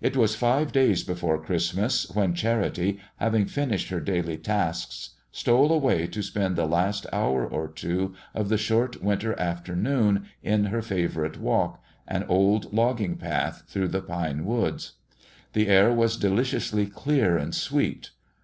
It 0.00 0.16
was 0.16 0.34
five 0.34 0.72
days 0.72 1.04
before 1.04 1.40
Christmas 1.40 2.10
when 2.12 2.34
Charity, 2.34 2.98
having 3.18 3.46
finished 3.46 3.88
her 3.90 4.00
daily 4.00 4.36
tasks, 4.36 5.10
stole 5.30 5.70
away 5.70 6.08
to 6.08 6.24
spend 6.24 6.56
the 6.56 6.66
last 6.66 7.06
hour 7.12 7.46
or 7.46 7.68
two 7.68 8.16
of 8.34 8.48
the 8.48 8.58
short 8.58 9.00
winter 9.00 9.38
afternoon 9.38 10.26
in 10.42 10.64
her 10.64 10.82
favorite 10.82 11.38
walk, 11.38 11.80
an 12.08 12.24
old 12.24 12.72
logging 12.72 13.14
path 13.16 13.62
through 13.68 13.86
the 13.86 14.02
pine 14.02 14.44
woods. 14.44 14.94
The 15.52 15.68
air 15.68 15.92
was 15.92 16.16
deliciously 16.16 16.86
clear 16.86 17.38
and 17.38 17.54
sweet. 17.54 18.10